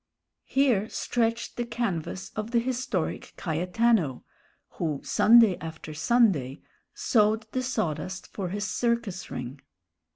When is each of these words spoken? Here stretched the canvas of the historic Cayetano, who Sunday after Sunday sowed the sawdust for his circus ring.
Here 0.47 0.89
stretched 0.89 1.57
the 1.57 1.63
canvas 1.63 2.31
of 2.35 2.49
the 2.49 2.57
historic 2.57 3.33
Cayetano, 3.37 4.23
who 4.79 4.99
Sunday 5.03 5.57
after 5.61 5.93
Sunday 5.93 6.63
sowed 6.91 7.45
the 7.51 7.61
sawdust 7.61 8.25
for 8.25 8.49
his 8.49 8.67
circus 8.67 9.29
ring. 9.29 9.61